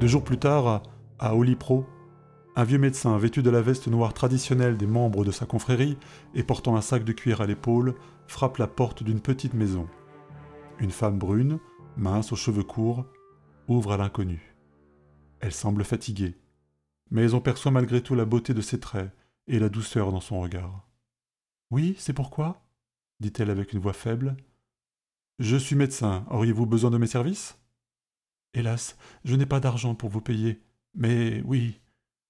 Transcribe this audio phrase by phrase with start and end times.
[0.00, 0.84] Deux jours plus tard,
[1.18, 1.84] à Olipro,
[2.54, 5.98] un vieux médecin vêtu de la veste noire traditionnelle des membres de sa confrérie
[6.34, 7.96] et portant un sac de cuir à l'épaule
[8.28, 9.88] frappe la porte d'une petite maison.
[10.78, 11.58] Une femme brune,
[11.96, 13.06] mince aux cheveux courts,
[13.66, 14.54] ouvre à l'inconnu.
[15.40, 16.36] Elle semble fatiguée,
[17.10, 19.10] mais on perçoit malgré tout la beauté de ses traits
[19.48, 20.86] et la douceur dans son regard.
[21.72, 22.62] Oui, c'est pourquoi?
[23.18, 24.36] dit-elle avec une voix faible.
[25.40, 27.58] Je suis médecin, auriez-vous besoin de mes services?
[28.54, 30.60] Hélas, je n'ai pas d'argent pour vous payer,
[30.94, 31.80] mais oui,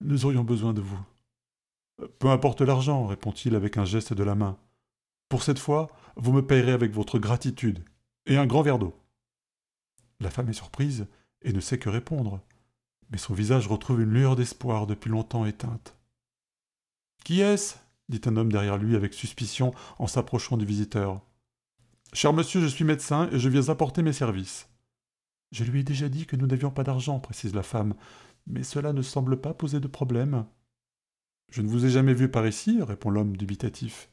[0.00, 1.00] nous aurions besoin de vous.
[2.18, 4.58] Peu importe l'argent, répond-il avec un geste de la main.
[5.28, 7.84] Pour cette fois, vous me payerez avec votre gratitude
[8.26, 8.94] et un grand verre d'eau.
[10.18, 11.06] La femme est surprise
[11.42, 12.40] et ne sait que répondre,
[13.10, 15.96] mais son visage retrouve une lueur d'espoir depuis longtemps éteinte.
[17.24, 17.76] Qui est-ce?
[18.08, 21.20] dit un homme derrière lui avec suspicion en s'approchant du visiteur.
[22.12, 24.69] Cher monsieur, je suis médecin et je viens apporter mes services.
[25.50, 27.94] Je lui ai déjà dit que nous n'avions pas d'argent, précise la femme,
[28.46, 30.46] mais cela ne semble pas poser de problème.
[31.50, 34.08] Je ne vous ai jamais vu par ici, répond l'homme dubitatif.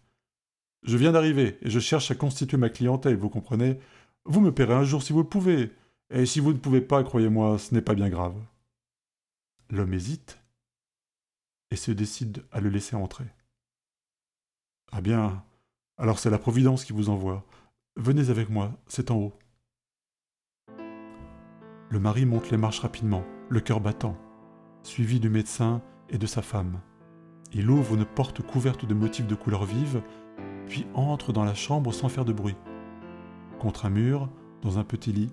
[0.83, 3.79] Je viens d'arriver, et je cherche à constituer ma clientèle, vous comprenez.
[4.25, 5.71] Vous me paierez un jour si vous le pouvez,
[6.09, 8.35] et si vous ne pouvez pas, croyez-moi, ce n'est pas bien grave.
[9.69, 10.39] L'homme hésite
[11.71, 13.25] et se décide à le laisser entrer.
[14.91, 15.43] Ah bien,
[15.97, 17.45] alors c'est la Providence qui vous envoie.
[17.97, 19.33] Venez avec moi, c'est en haut.
[21.89, 24.17] Le mari monte les marches rapidement, le cœur battant,
[24.83, 26.81] suivi du médecin et de sa femme.
[27.53, 30.01] Il ouvre une porte couverte de motifs de couleur vive,
[30.65, 32.57] puis entre dans la chambre sans faire de bruit.
[33.59, 34.29] Contre un mur,
[34.61, 35.31] dans un petit lit,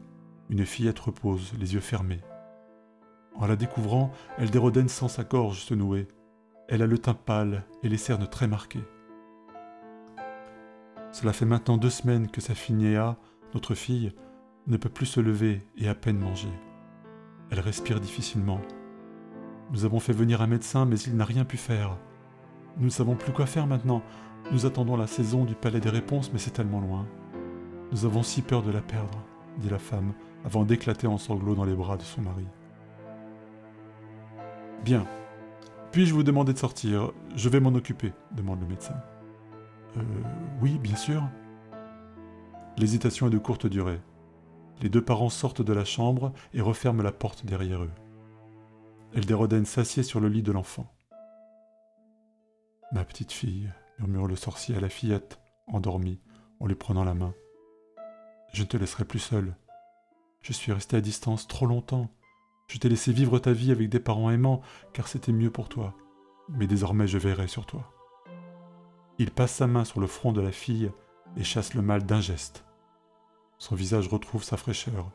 [0.49, 2.21] une fillette repose, les yeux fermés.
[3.35, 6.07] En la découvrant, elle dérodène sans sa gorge se nouer.
[6.69, 8.85] Elle a le teint pâle et les cernes très marquées.
[11.11, 13.17] Cela fait maintenant deux semaines que sa fille Néa,
[13.55, 14.13] notre fille,
[14.67, 16.53] ne peut plus se lever et à peine manger.
[17.51, 18.61] Elle respire difficilement.
[19.71, 21.97] Nous avons fait venir un médecin, mais il n'a rien pu faire.
[22.79, 24.03] Nous ne savons plus quoi faire maintenant.
[24.53, 27.07] Nous attendons la saison du palais des réponses, mais c'est tellement loin.
[27.93, 29.23] Nous avons si peur de la perdre,
[29.59, 30.13] dit la femme,
[30.45, 32.47] avant d'éclater en sanglots dans les bras de son mari.
[34.85, 35.07] Bien.
[35.93, 37.13] Puis-je vous demander de sortir?
[37.37, 38.97] Je vais m'en occuper, demande le médecin.
[39.97, 40.03] Euh,
[40.61, 41.23] oui, bien sûr.
[42.77, 44.01] L'hésitation est de courte durée.
[44.83, 47.93] Les deux parents sortent de la chambre et referment la porte derrière eux.
[49.15, 50.93] Eldérodène s'assied sur le lit de l'enfant.
[52.93, 56.21] Ma petite fille, murmure le sorcier à la fillette, endormie,
[56.61, 57.35] en lui prenant la main.
[58.53, 59.57] Je ne te laisserai plus seule.
[60.43, 62.11] Je suis resté à distance trop longtemps.
[62.69, 65.95] Je t'ai laissé vivre ta vie avec des parents aimants, car c'était mieux pour toi.
[66.49, 67.91] Mais désormais je verrai sur toi.
[69.19, 70.91] Il passe sa main sur le front de la fille
[71.37, 72.64] et chasse le mal d'un geste.
[73.59, 75.11] Son visage retrouve sa fraîcheur.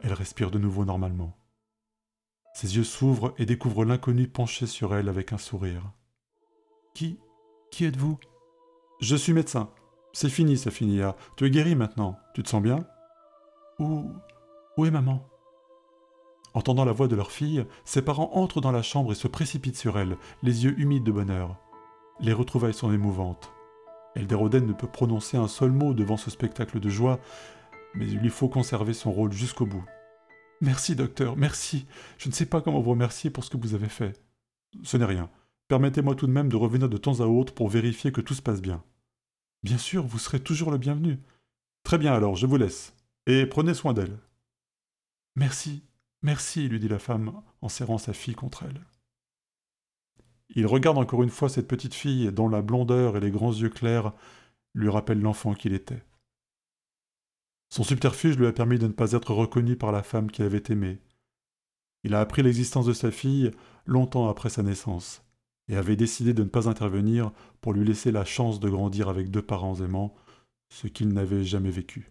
[0.00, 1.36] Elle respire de nouveau normalement.
[2.54, 5.92] Ses yeux s'ouvrent et découvrent l'inconnu penché sur elle avec un sourire.
[6.94, 7.18] Qui
[7.70, 8.18] Qui êtes-vous?
[9.00, 9.70] Je suis médecin.
[10.12, 11.16] C'est fini, Safinia.
[11.36, 12.18] Tu es guéri maintenant.
[12.34, 12.84] Tu te sens bien?
[13.78, 14.10] Où
[14.76, 15.24] Où est maman?
[16.54, 19.76] Entendant la voix de leur fille, ses parents entrent dans la chambre et se précipitent
[19.76, 21.56] sur elle, les yeux humides de bonheur.
[22.20, 23.52] Les retrouvailles sont émouvantes.
[24.16, 27.20] Elderoden ne peut prononcer un seul mot devant ce spectacle de joie,
[27.94, 29.84] mais il lui faut conserver son rôle jusqu'au bout.
[30.60, 31.86] Merci, docteur, merci.
[32.18, 34.20] Je ne sais pas comment vous remercier pour ce que vous avez fait.
[34.82, 35.30] Ce n'est rien.
[35.68, 38.42] Permettez-moi tout de même de revenir de temps à autre pour vérifier que tout se
[38.42, 38.82] passe bien.
[39.62, 41.18] Bien sûr, vous serez toujours le bienvenu.
[41.84, 42.94] Très bien alors, je vous laisse.
[43.26, 44.18] Et prenez soin d'elle.
[45.36, 45.84] Merci,
[46.22, 48.80] merci, lui dit la femme en serrant sa fille contre elle.
[50.50, 53.68] Il regarde encore une fois cette petite fille dont la blondeur et les grands yeux
[53.68, 54.12] clairs
[54.74, 56.02] lui rappellent l'enfant qu'il était.
[57.70, 60.62] Son subterfuge lui a permis de ne pas être reconnu par la femme qu'il avait
[60.70, 61.00] aimée.
[62.04, 63.50] Il a appris l'existence de sa fille
[63.86, 65.22] longtemps après sa naissance,
[65.68, 69.30] et avait décidé de ne pas intervenir pour lui laisser la chance de grandir avec
[69.30, 70.14] deux parents aimants,
[70.70, 72.10] ce qu'il n'avait jamais vécu.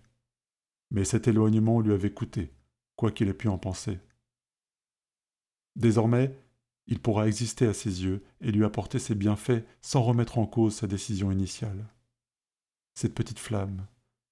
[0.92, 2.54] Mais cet éloignement lui avait coûté,
[2.96, 4.00] quoi qu'il ait pu en penser.
[5.76, 6.38] Désormais,
[6.88, 10.76] il pourra exister à ses yeux et lui apporter ses bienfaits sans remettre en cause
[10.76, 11.86] sa décision initiale.
[12.96, 13.86] Cette petite flamme,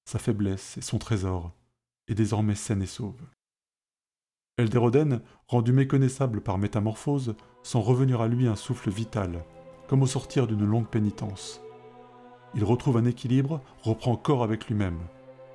[0.05, 1.51] sa faiblesse et son trésor,
[2.07, 3.21] est désormais saine et sauve.
[4.57, 9.43] Elderoden, rendu méconnaissable par métamorphose, sent revenir à lui un souffle vital,
[9.87, 11.61] comme au sortir d'une longue pénitence.
[12.53, 14.99] Il retrouve un équilibre, reprend corps avec lui-même.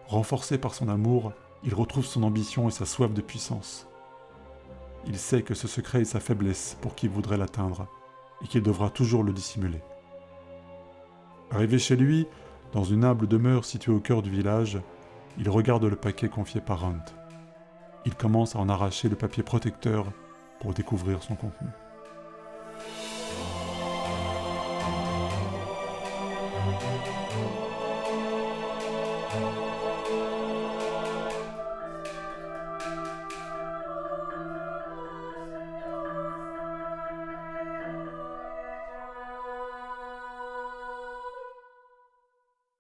[0.07, 1.33] Renforcé par son amour,
[1.65, 3.87] il retrouve son ambition et sa soif de puissance.
[5.07, 7.89] Il sait que ce secret est sa faiblesse pour qui voudrait l'atteindre,
[8.43, 9.81] et qu'il devra toujours le dissimuler.
[11.51, 12.27] Arrivé chez lui,
[12.73, 14.79] dans une humble demeure située au cœur du village,
[15.39, 17.05] il regarde le paquet confié par Hunt.
[18.07, 20.07] Il commence à en arracher le papier protecteur
[20.61, 21.69] pour découvrir son contenu.